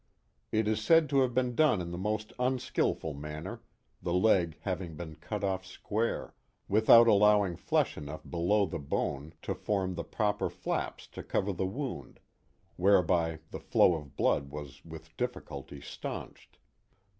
[0.51, 3.61] It is said to have been done in the most unskilful manner,
[4.01, 6.33] the leg having been cut off square,
[6.67, 11.67] without allowing flesh enough below the bone to form the proper flaps to cover the
[11.67, 12.19] wound,
[12.77, 16.57] whereby the flow of blood was with difficulty stanched.